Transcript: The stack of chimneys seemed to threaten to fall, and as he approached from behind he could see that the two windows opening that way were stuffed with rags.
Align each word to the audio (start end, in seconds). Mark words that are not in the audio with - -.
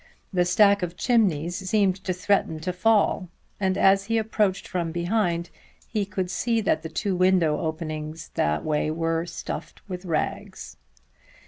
The 0.33 0.45
stack 0.45 0.81
of 0.81 0.97
chimneys 0.97 1.55
seemed 1.57 2.03
to 2.05 2.11
threaten 2.11 2.59
to 2.61 2.73
fall, 2.73 3.29
and 3.59 3.77
as 3.77 4.05
he 4.05 4.17
approached 4.17 4.67
from 4.67 4.91
behind 4.91 5.51
he 5.87 6.07
could 6.07 6.31
see 6.31 6.59
that 6.61 6.81
the 6.81 6.89
two 6.89 7.15
windows 7.15 7.59
opening 7.61 8.15
that 8.33 8.65
way 8.65 8.89
were 8.89 9.27
stuffed 9.27 9.87
with 9.87 10.03
rags. 10.05 10.75